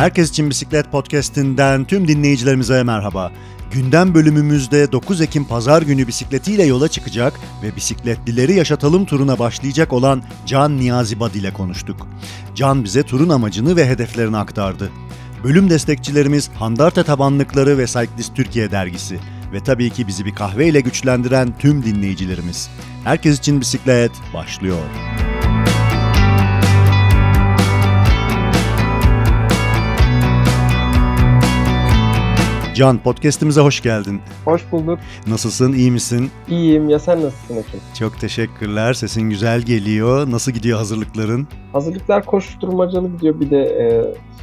[0.00, 3.32] Herkes için Bisiklet Podcast'inden tüm dinleyicilerimize merhaba.
[3.72, 10.22] Gündem bölümümüzde 9 Ekim Pazar günü bisikletiyle yola çıkacak ve bisikletlileri yaşatalım turuna başlayacak olan
[10.46, 12.06] Can Niyazi Bad ile konuştuk.
[12.54, 14.90] Can bize turun amacını ve hedeflerini aktardı.
[15.44, 19.18] Bölüm destekçilerimiz Handarte Tabanlıkları ve Cyclist Türkiye dergisi
[19.52, 22.70] ve tabii ki bizi bir kahve ile güçlendiren tüm dinleyicilerimiz.
[23.04, 24.80] Herkes için bisiklet başlıyor.
[32.74, 34.20] Can, podcast'imize hoş geldin.
[34.44, 34.98] Hoş bulduk.
[35.26, 36.30] Nasılsın, iyi misin?
[36.48, 36.88] İyiyim.
[36.88, 37.80] Ya sen nasılsın Ekim?
[37.98, 38.94] Çok teşekkürler.
[38.94, 40.30] Sesin güzel geliyor.
[40.30, 41.48] Nasıl gidiyor hazırlıkların?
[41.72, 43.40] Hazırlıklar koşturmacalı gidiyor.
[43.40, 43.86] Bir de e,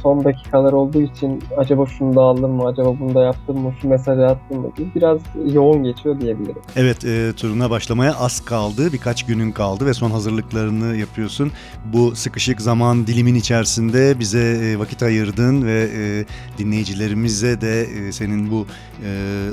[0.02, 3.88] son dakikalar olduğu için acaba şunu da aldım mı, acaba bunu da yaptım mı, şu
[3.88, 5.18] mesajı attım mı biraz
[5.52, 6.62] yoğun geçiyor diyebilirim.
[6.76, 8.92] Evet, e, turuna başlamaya az kaldı.
[8.92, 11.52] Birkaç günün kaldı ve son hazırlıklarını yapıyorsun.
[11.84, 16.24] Bu sıkışık zaman dilimin içerisinde bize e, vakit ayırdın ve e,
[16.58, 18.66] dinleyicilerimize de e, senin bu
[19.04, 19.10] e,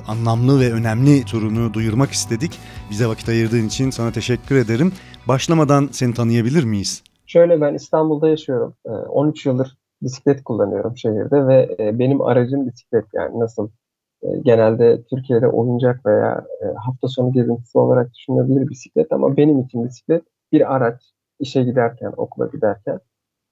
[0.08, 2.60] anlamlı ve önemli turunu duyurmak istedik.
[2.92, 4.92] Bize vakit ayırdığın için sana teşekkür ederim.
[5.28, 7.04] Başlamadan seni tanıyabilir miyiz?
[7.26, 8.74] Şöyle ben İstanbul'da yaşıyorum.
[9.10, 13.70] 13 yıldır bisiklet kullanıyorum şehirde ve benim aracım bisiklet yani nasıl
[14.42, 16.46] genelde Türkiye'de oyuncak veya
[16.86, 21.02] hafta sonu gezintisi olarak düşünebilir bisiklet ama benim için bisiklet bir araç
[21.40, 23.00] işe giderken, okula giderken.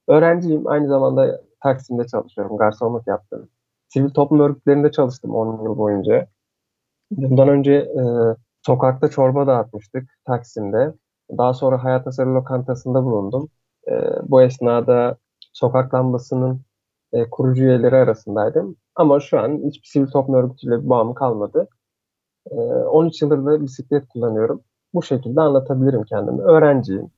[0.08, 3.50] Öğrenciyim, aynı zamanda Taksim'de çalışıyorum, garsonluk yaptım.
[3.94, 6.28] Sivil toplum örgütlerinde çalıştım 10 yıl boyunca.
[7.12, 8.02] Bundan önce e,
[8.62, 10.94] sokakta çorba dağıtmıştık Taksim'de.
[11.38, 13.50] Daha sonra Hayat Tasarı Lokantası'nda bulundum.
[13.88, 15.18] E, bu esnada
[15.54, 16.62] sokak lambasının
[17.14, 18.76] e, kurucu üyeleri arasındaydım.
[18.96, 21.68] Ama şu an hiçbir sivil toplum örgütüyle bir bağım kalmadı.
[22.52, 24.62] E, 13 yıldır da bisiklet kullanıyorum.
[24.94, 26.42] Bu şekilde anlatabilirim kendimi.
[26.42, 27.12] Öğrenciyim.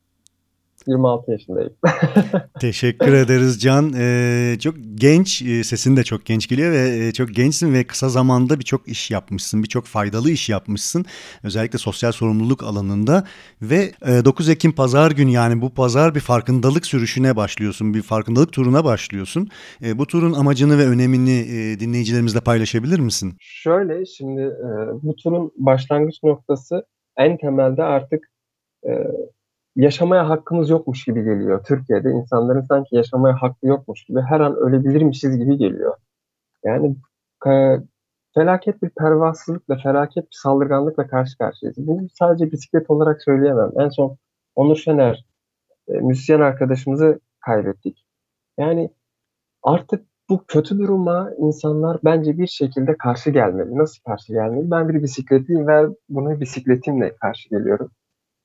[0.88, 1.73] 26 yaşındayım.
[2.59, 3.94] Teşekkür ederiz Can.
[3.98, 8.09] Ee, çok genç, e, sesin de çok genç geliyor ve e, çok gençsin ve kısa
[8.09, 11.06] zamanda birçok iş yapmışsın, birçok faydalı iş yapmışsın.
[11.44, 13.24] Özellikle sosyal sorumluluk alanında
[13.62, 18.52] ve e, 9 Ekim pazar günü yani bu pazar bir farkındalık sürüşüne başlıyorsun, bir farkındalık
[18.52, 19.50] turuna başlıyorsun.
[19.84, 23.34] E, bu turun amacını ve önemini e, dinleyicilerimizle paylaşabilir misin?
[23.40, 24.69] Şöyle şimdi e,
[25.03, 26.85] bu turun başlangıç noktası
[27.18, 28.28] en temelde artık
[28.84, 28.91] e,
[29.75, 31.63] yaşamaya hakkımız yokmuş gibi geliyor.
[31.63, 35.96] Türkiye'de insanların sanki yaşamaya hakkı yokmuş gibi her an ölebilirmişiz gibi geliyor.
[36.63, 36.96] Yani
[37.47, 37.52] e,
[38.34, 41.78] felaket bir pervasızlıkla, felaket bir saldırganlıkla karşı karşıyayız.
[41.78, 43.72] Bu sadece bisiklet olarak söyleyemem.
[43.80, 44.18] En son
[44.56, 45.25] Onur Şener,
[45.88, 48.06] e, müzisyen arkadaşımızı kaybettik.
[48.59, 48.90] Yani
[49.64, 53.78] artık bu kötü duruma insanlar bence bir şekilde karşı gelmeli.
[53.78, 54.72] Nasıl karşı gelmeli?
[54.72, 57.91] Ben bir bisikletliyim ve bunu bisikletimle karşı geliyorum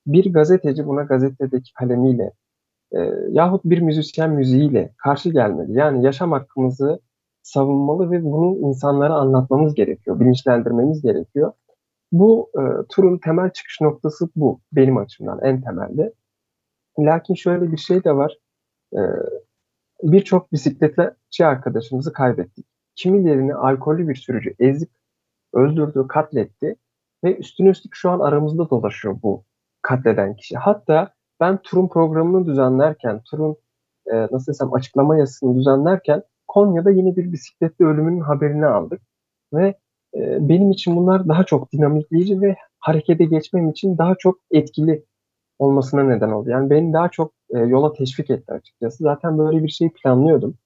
[0.06, 2.32] bir gazeteci buna gazetedeki kalemiyle
[2.92, 2.98] e,
[3.30, 5.72] yahut bir müzisyen müziğiyle karşı gelmeli.
[5.72, 7.00] Yani yaşam hakkımızı
[7.42, 11.52] savunmalı ve bunu insanlara anlatmamız gerekiyor, bilinçlendirmemiz gerekiyor.
[12.12, 16.12] Bu e, turun temel çıkış noktası bu benim açımdan en temelde.
[16.98, 18.38] Lakin şöyle bir şey de var.
[18.96, 19.00] E,
[20.02, 22.66] Birçok bisikletçi arkadaşımızı kaybettik.
[22.96, 24.90] Kimilerini alkollü bir sürücü ezip
[25.52, 26.76] öldürdü, katletti
[27.24, 29.44] ve üstüne üstlük şu an aramızda dolaşıyor bu
[29.90, 30.56] katleden kişi.
[30.56, 33.56] Hatta ben turun programını düzenlerken, turun
[34.06, 39.02] e, nasıl desem açıklama yazısını düzenlerken Konya'da yine bir bisikletli ölümünün haberini aldık.
[39.52, 39.66] Ve
[40.14, 45.04] e, benim için bunlar daha çok dinamikleyici ve harekete geçmem için daha çok etkili
[45.58, 46.50] olmasına neden oldu.
[46.50, 49.04] Yani beni daha çok e, yola teşvik etti açıkçası.
[49.04, 50.58] Zaten böyle bir şey planlıyordum.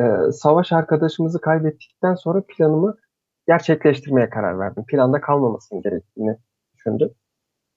[0.00, 2.96] E, savaş arkadaşımızı kaybettikten sonra planımı
[3.46, 4.84] gerçekleştirmeye karar verdim.
[4.88, 6.36] Planda kalmamasının gerektiğini
[6.74, 7.10] düşündüm.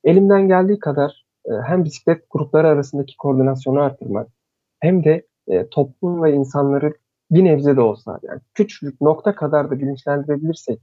[0.04, 4.30] Elimden geldiği kadar e, hem bisiklet grupları arasındaki koordinasyonu arttırmak
[4.80, 6.94] hem de e, toplum ve insanları
[7.32, 10.80] bir nebze de olsa yani küçük nokta kadar da bilinçlendirebilirsek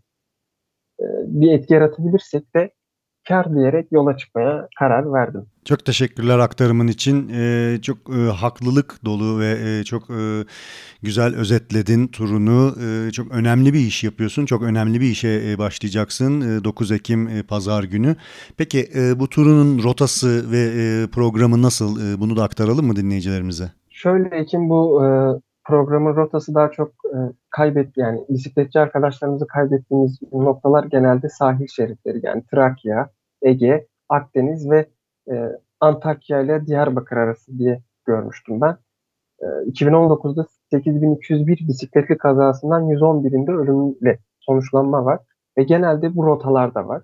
[1.00, 2.70] e, bir etki yaratabilirsek de
[3.28, 5.46] kar diyerek yola çıkmaya karar verdim.
[5.64, 7.28] Çok teşekkürler aktarımın için.
[7.34, 10.44] Ee, çok e, haklılık dolu ve e, çok e,
[11.02, 12.74] güzel özetledin turunu.
[12.84, 14.46] E, çok önemli bir iş yapıyorsun.
[14.46, 18.16] Çok önemli bir işe e, başlayacaksın e, 9 Ekim e, pazar günü.
[18.56, 22.00] Peki e, bu turunun rotası ve e, programı nasıl?
[22.00, 23.64] E, bunu da aktaralım mı dinleyicilerimize?
[23.90, 25.08] Şöyle Ekim bu e,
[25.64, 27.18] programın rotası daha çok e,
[27.50, 33.08] kaybet yani bisikletçi arkadaşlarımızı kaybettiğimiz noktalar genelde sahil şeritleri yani Trakya,
[33.44, 34.88] Ege, Akdeniz ve
[35.30, 35.34] e,
[35.80, 38.76] Antakya ile Diyarbakır arası diye görmüştüm ben.
[39.42, 45.20] E, 2019'da 8201 bisikletli kazasından 111'inde ölümle sonuçlanma var
[45.58, 47.02] ve genelde bu rotalarda var.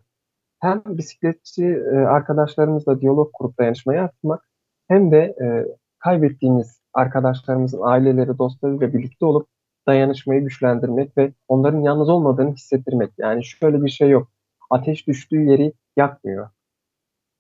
[0.61, 4.49] Hem bisikletçi e, arkadaşlarımızla diyalog kurup dayanışmayı arttırmak
[4.89, 5.67] hem de e,
[5.99, 9.49] kaybettiğimiz arkadaşlarımızın aileleri, dostlarıyla birlikte olup
[9.87, 13.11] dayanışmayı güçlendirmek ve onların yalnız olmadığını hissettirmek.
[13.19, 14.29] Yani şöyle bir şey yok.
[14.71, 16.51] Ateş düştüğü yeri yakmıyor.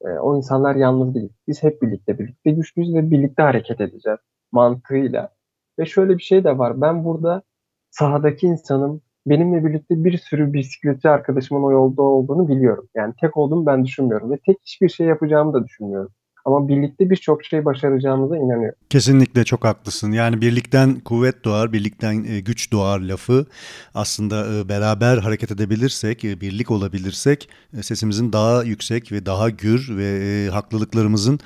[0.03, 1.33] E, o insanlar yalnız değil.
[1.49, 4.19] Biz hep birlikte birlikte güçlüyüz ve birlikte hareket edeceğiz
[4.53, 5.35] mantığıyla.
[5.79, 6.81] Ve şöyle bir şey de var.
[6.81, 7.43] Ben burada
[7.91, 9.03] sahadaki insanım.
[9.27, 12.89] Benimle birlikte bir sürü bisikletçi arkadaşımın o yolda olduğunu biliyorum.
[12.95, 16.13] Yani tek olduğumu ben düşünmüyorum ve tek hiçbir şey yapacağımı da düşünmüyorum.
[16.45, 18.79] Ama birlikte birçok şey başaracağımıza inanıyorum.
[18.91, 20.13] Kesinlikle çok haklısın.
[20.13, 23.47] Yani birlikten kuvvet doğar, birlikten e, güç doğar lafı.
[23.95, 27.49] Aslında e, beraber hareket edebilirsek, e, birlik olabilirsek
[27.83, 31.39] sesimizin daha yüksek ve daha gür ve haklılıklarımızın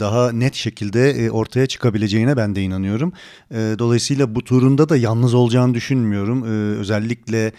[0.00, 3.12] daha net şekilde ortaya çıkabileceğine ben de inanıyorum.
[3.52, 6.42] Dolayısıyla bu turunda da yalnız olacağını düşünmüyorum.
[6.78, 7.52] Özellikle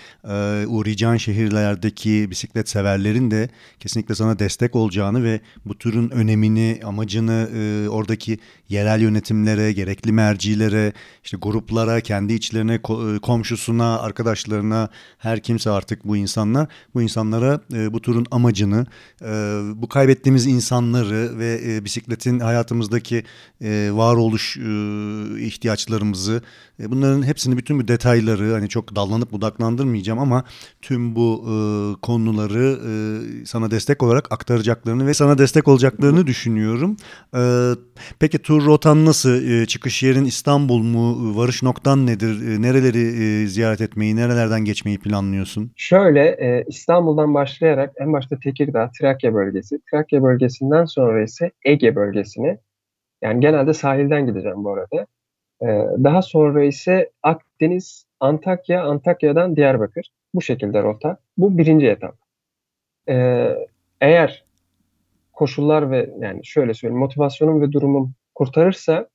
[0.68, 3.50] uğrayacağın şehirlerdeki bisiklet severlerin de
[3.80, 8.38] kesinlikle sana destek olacağını ve bu turun önemini önemini, amacını e, oradaki
[8.70, 16.18] yerel yönetimlere, gerekli mercilere, işte gruplara, kendi içlerine, e, komşusuna, arkadaşlarına, her kimse artık bu
[16.18, 18.86] insanlar, bu insanlara e, bu turun amacını,
[19.22, 19.26] e,
[19.76, 23.24] bu kaybettiğimiz insanları ve e, bisikletin hayatımızdaki
[23.62, 24.62] e, varoluş e,
[25.42, 26.42] ihtiyaçlarımızı,
[26.80, 30.44] e, bunların hepsini bütün bu detayları hani çok dallanıp budaklandırmayacağım ama
[30.82, 31.54] tüm bu e,
[32.02, 32.92] konuları e,
[33.46, 36.98] sana destek olarak aktaracaklarını ve sana destek olacaklarını düşünüyorum düşünüyorum.
[37.36, 37.40] Ee,
[38.20, 39.44] peki tur rotan nasıl?
[39.52, 41.38] Ee, çıkış yerin İstanbul mu?
[41.38, 42.42] Varış noktan nedir?
[42.48, 45.72] Ee, nereleri e, ziyaret etmeyi, nerelerden geçmeyi planlıyorsun?
[45.76, 49.80] Şöyle e, İstanbul'dan başlayarak en başta Tekirdağ, Trakya bölgesi.
[49.92, 52.58] Trakya bölgesinden sonra ise Ege bölgesine.
[53.22, 55.08] Yani genelde sahilden gideceğim bu arada.
[55.62, 55.68] Ee,
[56.04, 60.10] daha sonra ise Akdeniz, Antakya, Antakya'dan Diyarbakır.
[60.34, 61.18] Bu şekilde rota.
[61.38, 62.16] Bu birinci etap.
[63.10, 63.56] Ee,
[64.02, 64.49] eğer
[65.40, 69.08] koşullar ve yani şöyle söyleyeyim motivasyonum ve durumum kurtarırsa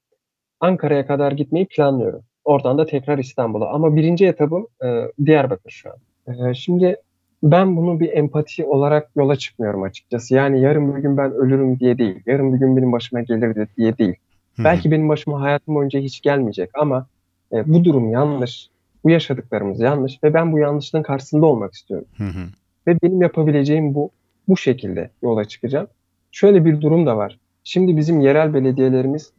[0.61, 2.23] Ankara'ya kadar gitmeyi planlıyorum.
[2.45, 3.71] Oradan da tekrar İstanbul'a.
[3.71, 4.87] Ama birinci etabım e,
[5.25, 6.51] Diyarbakır şu an.
[6.51, 6.97] E, şimdi
[7.43, 10.35] ben bunu bir empati olarak yola çıkmıyorum açıkçası.
[10.35, 12.23] Yani yarın bir gün ben ölürüm diye değil.
[12.27, 14.15] Yarın bir gün benim başıma gelir diye değil.
[14.57, 14.65] Hı-hı.
[14.65, 17.07] Belki benim başıma hayatım boyunca hiç gelmeyecek ama
[17.53, 18.69] e, bu durum yanlış.
[19.05, 22.07] Bu yaşadıklarımız yanlış ve ben bu yanlışlığın karşısında olmak istiyorum.
[22.17, 22.47] Hı-hı.
[22.87, 24.11] Ve benim yapabileceğim bu.
[24.49, 25.87] Bu şekilde yola çıkacağım
[26.35, 27.39] şöyle bir durum da var.
[27.65, 29.33] Şimdi bizim yerel belediyelerimiz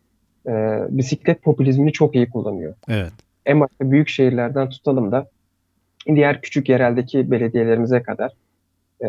[0.48, 0.52] e,
[0.90, 2.74] bisiklet popülizmini çok iyi kullanıyor.
[2.90, 3.14] Evet.
[3.46, 5.28] En başta büyük şehirlerden tutalım da
[6.08, 8.32] diğer küçük yereldeki belediyelerimize kadar.
[9.04, 9.08] E,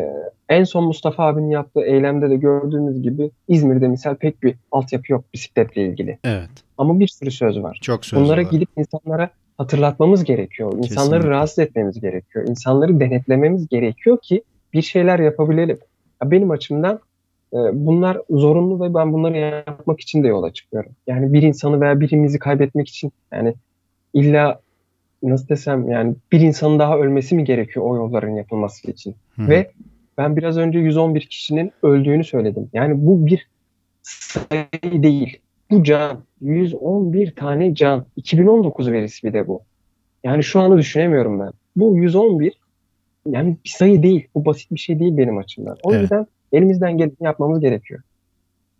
[0.49, 5.25] en son Mustafa abinin yaptığı eylemde de gördüğümüz gibi İzmir'de misal pek bir altyapı yok
[5.33, 6.17] bisikletle ilgili.
[6.23, 6.49] Evet.
[6.77, 7.79] Ama bir sürü söz var.
[7.81, 8.51] Çok söz Bunlara var.
[8.51, 10.73] gidip insanlara hatırlatmamız gerekiyor.
[10.77, 11.29] İnsanları Kesinlikle.
[11.29, 12.47] rahatsız etmemiz gerekiyor.
[12.47, 14.43] İnsanları denetlememiz gerekiyor ki
[14.73, 15.77] bir şeyler yapabilelim.
[16.23, 16.99] Benim açımdan
[17.53, 20.91] bunlar zorunlu ve ben bunları yapmak için de yola çıkıyorum.
[21.07, 23.53] Yani bir insanı veya birimizi kaybetmek için yani
[24.13, 24.59] illa
[25.23, 29.15] nasıl desem yani bir insanın daha ölmesi mi gerekiyor o yolların yapılması için?
[29.35, 29.49] Hı.
[29.49, 29.71] Ve
[30.17, 32.69] ben biraz önce 111 kişinin öldüğünü söyledim.
[32.73, 33.47] Yani bu bir
[34.01, 35.39] sayı değil.
[35.71, 36.19] Bu can.
[36.41, 38.05] 111 tane can.
[38.15, 39.61] 2019 verisi bir de bu.
[40.23, 41.51] Yani şu anı düşünemiyorum ben.
[41.75, 42.53] Bu 111
[43.25, 44.27] yani bir sayı değil.
[44.35, 45.77] Bu basit bir şey değil benim açımdan.
[45.83, 46.01] O evet.
[46.01, 48.01] yüzden elimizden geleni yapmamız gerekiyor.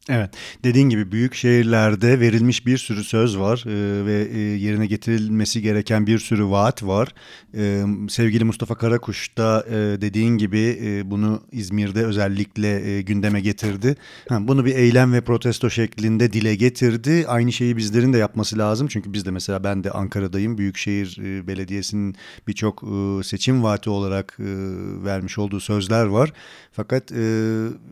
[0.10, 0.30] Evet
[0.64, 6.08] dediğin gibi büyük şehirlerde verilmiş bir sürü söz var e, ve e, yerine getirilmesi gereken
[6.08, 7.14] bir sürü vaat var.
[7.58, 13.96] E, sevgili Mustafa Karakuş da e, dediğin gibi e, bunu İzmir'de özellikle e, gündeme getirdi.
[14.30, 17.26] Ha, bunu bir eylem ve protesto şeklinde dile getirdi.
[17.28, 18.88] Aynı şeyi bizlerin de yapması lazım.
[18.88, 20.58] Çünkü biz de mesela ben de Ankara'dayım.
[20.58, 22.16] Büyükşehir e, Belediyesi'nin
[22.48, 24.46] birçok e, seçim vaati olarak e,
[25.06, 26.34] vermiş olduğu sözler var.
[26.72, 27.52] Fakat e,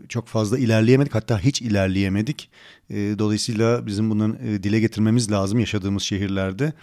[0.09, 2.49] çok fazla ilerleyemedik hatta hiç ilerleyemedik diyemedik.
[2.89, 6.73] E, dolayısıyla bizim bunun e, dile getirmemiz lazım yaşadığımız şehirlerde.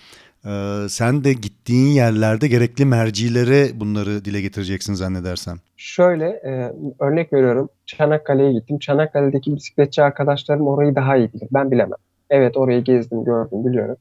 [0.45, 0.53] E,
[0.89, 5.57] sen de gittiğin yerlerde gerekli mercilere bunları dile getireceksin zannedersem.
[5.77, 8.79] Şöyle e, örnek veriyorum Çanakkale'ye gittim.
[8.79, 11.49] Çanakkale'deki bisikletçi arkadaşlarım orayı daha iyi bilir.
[11.53, 11.99] Ben bilemem.
[12.31, 13.97] Evet orayı gezdim gördüm biliyorum.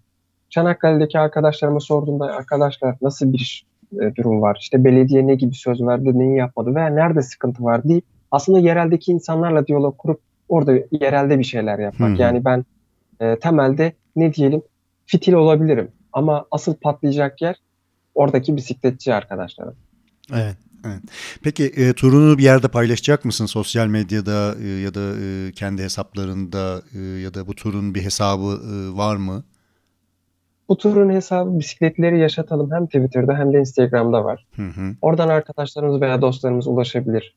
[0.50, 4.58] Çanakkale'deki arkadaşlarıma sorduğumda arkadaşlar nasıl bir e, durum var?
[4.62, 9.12] İşte belediye ne gibi söz verdi, neyi yapmadı veya nerede sıkıntı var deyip aslında yereldeki
[9.12, 10.20] insanlarla diyalog kurup
[10.52, 12.10] orada yerelde bir şeyler yapmak.
[12.10, 12.22] Hı-hı.
[12.22, 12.66] Yani ben
[13.20, 14.62] e, temelde ne diyelim
[15.06, 17.56] fitil olabilirim ama asıl patlayacak yer
[18.16, 19.76] oradaki bisikletçi arkadaşlarım.
[20.34, 20.58] Evet.
[20.86, 21.02] Evet.
[21.44, 26.82] Peki e, turunu bir yerde paylaşacak mısın sosyal medyada e, ya da e, kendi hesaplarında
[26.96, 29.44] e, ya da bu turun bir hesabı e, var mı?
[30.70, 34.46] Bu turun hesabı bisikletleri yaşatalım hem Twitter'da hem de Instagram'da var.
[34.56, 34.96] Hı hı.
[35.02, 37.36] Oradan arkadaşlarımız veya dostlarımız ulaşabilir.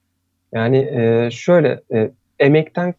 [0.52, 2.94] Yani e, şöyle e, emekten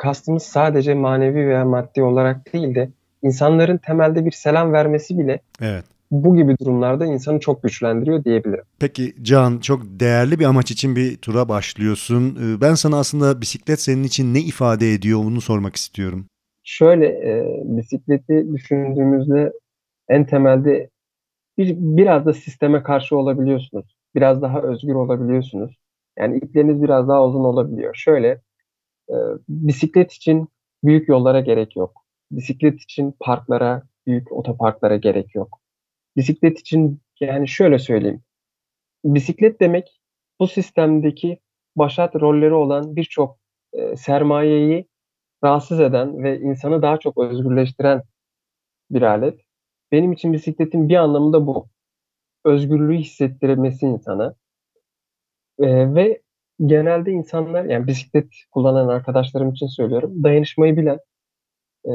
[0.00, 2.90] kastımız sadece manevi veya maddi olarak değil de
[3.22, 5.84] insanların temelde bir selam vermesi bile Evet.
[6.10, 8.64] bu gibi durumlarda insanı çok güçlendiriyor diyebilirim.
[8.78, 12.38] Peki Can çok değerli bir amaç için bir tura başlıyorsun.
[12.42, 16.26] Ee, Ben sana aslında bisiklet senin için ne ifade ediyor onu sormak istiyorum.
[16.64, 19.52] Şöyle e, bisikleti düşündüğümüzde
[20.08, 20.90] en temelde
[21.58, 23.96] bir, biraz da sisteme karşı olabiliyorsunuz.
[24.14, 25.76] Biraz daha özgür olabiliyorsunuz.
[26.18, 27.94] Yani ipleriniz biraz daha uzun olabiliyor.
[27.94, 28.40] Şöyle
[29.10, 29.16] e,
[29.48, 30.48] bisiklet için
[30.84, 32.04] büyük yollara gerek yok.
[32.30, 35.60] Bisiklet için parklara, büyük otoparklara gerek yok.
[36.16, 38.22] Bisiklet için yani şöyle söyleyeyim.
[39.04, 40.00] Bisiklet demek
[40.40, 41.40] bu sistemdeki
[41.76, 43.38] başat rolleri olan birçok
[43.72, 44.88] e, sermayeyi
[45.44, 48.02] rahatsız eden ve insanı daha çok özgürleştiren
[48.90, 49.40] bir alet.
[49.92, 51.68] Benim için bisikletin bir anlamı da bu.
[52.44, 54.34] Özgürlüğü hissettirmesi insana.
[55.58, 56.22] Ee, ve
[56.66, 60.22] genelde insanlar yani bisiklet kullanan arkadaşlarım için söylüyorum.
[60.22, 60.98] Dayanışmayı bilen,
[61.84, 61.90] e,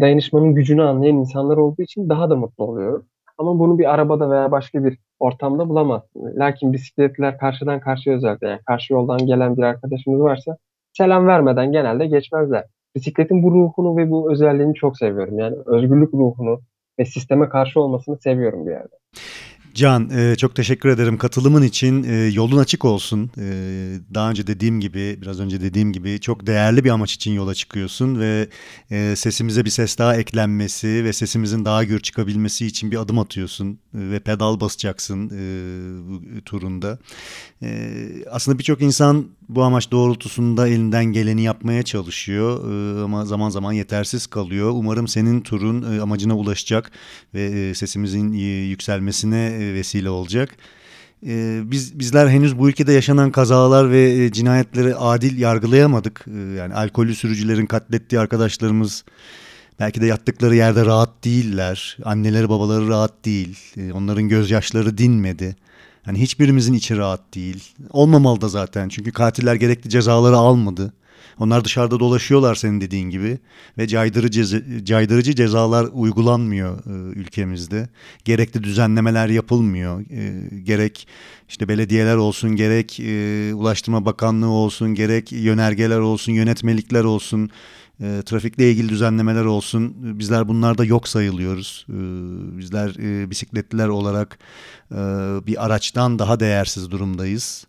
[0.00, 3.06] dayanışmanın gücünü anlayan insanlar olduğu için daha da mutlu oluyorum.
[3.38, 6.38] Ama bunu bir arabada veya başka bir ortamda bulamazsın.
[6.38, 10.56] Lakin bisikletler karşıdan karşıya özellikle yani karşı yoldan gelen bir arkadaşımız varsa
[10.92, 12.64] selam vermeden genelde geçmezler.
[12.96, 15.38] Bisikletin bu ruhunu ve bu özelliğini çok seviyorum.
[15.38, 16.60] Yani özgürlük ruhunu
[16.98, 18.96] ve sisteme karşı olmasını seviyorum bir yerde.
[19.74, 22.02] Can e, çok teşekkür ederim katılımın için.
[22.02, 23.30] E, Yolun açık olsun.
[23.38, 23.44] E,
[24.14, 28.20] Daha önce dediğim gibi, biraz önce dediğim gibi çok değerli bir amaç için yola çıkıyorsun
[28.20, 28.48] ve
[29.16, 34.20] sesimize bir ses daha eklenmesi ve sesimizin daha gür çıkabilmesi için bir adım atıyorsun ve
[34.20, 36.98] pedal basacaksın e, turunda.
[38.30, 44.26] Aslında birçok insan bu amaç doğrultusunda elinden geleni yapmaya çalışıyor e, ama zaman zaman yetersiz
[44.26, 44.70] kalıyor.
[44.74, 46.90] Umarım senin turun e, amacına ulaşacak
[47.34, 48.32] ve e, sesimizin
[48.68, 50.56] yükselmesine vesile olacak.
[51.64, 56.24] Biz bizler henüz bu ülkede yaşanan kazalar ve cinayetleri adil yargılayamadık.
[56.58, 59.04] Yani alkollü sürücülerin katlettiği arkadaşlarımız
[59.80, 61.96] belki de yattıkları yerde rahat değiller.
[62.04, 63.58] Anneleri babaları rahat değil.
[63.92, 65.56] Onların gözyaşları dinmedi.
[66.04, 67.64] Hani hiçbirimizin içi rahat değil.
[67.90, 70.92] Olmamalı da zaten çünkü katiller gerekli cezaları almadı.
[71.38, 73.38] Onlar dışarıda dolaşıyorlar senin dediğin gibi
[73.78, 77.88] ve caydırıcı ceza- caydırıcı cezalar uygulanmıyor e, ülkemizde.
[78.24, 80.00] Gerekli düzenlemeler yapılmıyor.
[80.10, 81.08] E, gerek
[81.48, 87.50] işte belediyeler olsun, gerek e, Ulaştırma Bakanlığı olsun, gerek yönergeler olsun, yönetmelikler olsun,
[88.00, 89.94] e, trafikle ilgili düzenlemeler olsun.
[90.18, 91.86] Bizler bunlarda yok sayılıyoruz.
[91.88, 91.94] E,
[92.58, 94.38] bizler e, bisikletliler olarak
[94.92, 94.96] e,
[95.46, 97.66] bir araçtan daha değersiz durumdayız.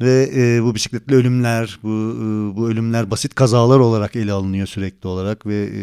[0.00, 5.08] Ve e, bu bisikletli ölümler, bu e, bu ölümler basit kazalar olarak ele alınıyor sürekli
[5.08, 5.82] olarak ve e,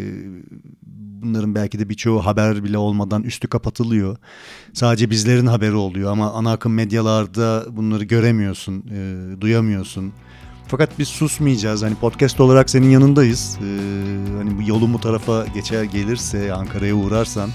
[1.22, 4.18] bunların belki de birçoğu haber bile olmadan üstü kapatılıyor.
[4.74, 10.14] Sadece bizlerin haberi oluyor ama ana akım medyalarda bunları göremiyorsun, e, duyamıyorsun.
[10.68, 11.84] Fakat biz susmayacağız.
[11.84, 13.60] Hani podcast olarak senin yanındayız.
[13.62, 13.68] E,
[14.38, 17.50] hani bu yolun bu tarafa geçer gelirse Ankara'ya uğrarsan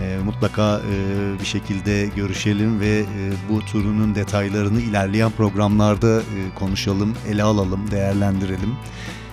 [0.00, 3.04] e, mutlaka e, bir şekilde görüşelim ve e,
[3.50, 8.76] bu turunun detaylarını ilerleyen programlarda e, konuşalım, ele alalım, değerlendirelim.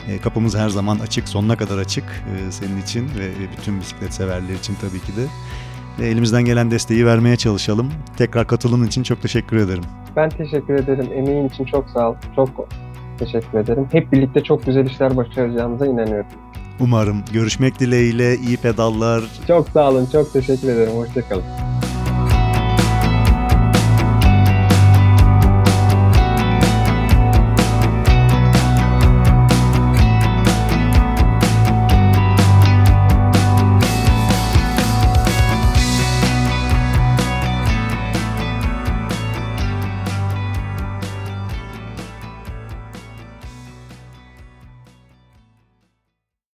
[0.07, 4.13] E, kapımız her zaman açık, sonuna kadar açık e, senin için ve e, bütün bisiklet
[4.13, 5.25] severler için tabii ki de.
[5.99, 7.91] Ve elimizden gelen desteği vermeye çalışalım.
[8.17, 9.83] Tekrar katılımın için çok teşekkür ederim.
[10.15, 11.09] Ben teşekkür ederim.
[11.13, 12.15] Emeğin için çok sağ ol.
[12.35, 12.67] Çok
[13.19, 13.87] teşekkür ederim.
[13.91, 16.29] Hep birlikte çok güzel işler başaracağımıza inanıyorum.
[16.79, 19.23] Umarım görüşmek dileğiyle iyi pedallar.
[19.47, 20.07] Çok sağ olun.
[20.11, 20.93] Çok teşekkür ederim.
[20.93, 21.68] Hoşçakalın.